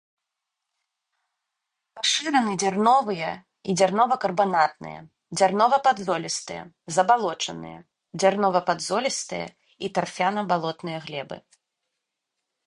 Пашыраны 1.99 2.53
дзярновыя 2.63 3.29
і 3.73 3.75
дзярнова-карбанатныя, 3.81 4.99
дзярнова-падзолістыя 5.37 6.63
забалочаныя, 6.97 7.77
дзярнова-падзолістыя 8.19 9.47
і 9.87 9.93
тарфяна-балотныя 9.99 10.99
глебы. 11.07 11.37